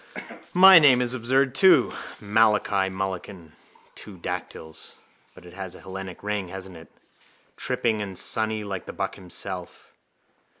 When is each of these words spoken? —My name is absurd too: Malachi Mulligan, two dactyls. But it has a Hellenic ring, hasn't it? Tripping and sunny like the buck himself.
—My 0.55 0.79
name 0.79 0.99
is 0.99 1.13
absurd 1.13 1.53
too: 1.53 1.93
Malachi 2.19 2.89
Mulligan, 2.89 3.53
two 3.93 4.17
dactyls. 4.17 4.97
But 5.35 5.45
it 5.45 5.53
has 5.53 5.75
a 5.75 5.81
Hellenic 5.81 6.23
ring, 6.23 6.47
hasn't 6.47 6.75
it? 6.77 6.91
Tripping 7.55 8.01
and 8.01 8.17
sunny 8.17 8.63
like 8.63 8.87
the 8.87 8.93
buck 8.93 9.13
himself. 9.13 9.93